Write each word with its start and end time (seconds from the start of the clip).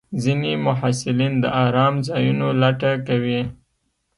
ځینې 0.23 0.51
محصلین 0.65 1.33
د 1.43 1.45
ارام 1.63 1.95
ځایونو 2.07 2.47
لټه 2.61 2.91
کوي. 3.07 3.41